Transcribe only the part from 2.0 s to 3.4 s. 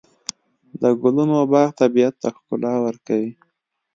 ته ښکلا ورکوي.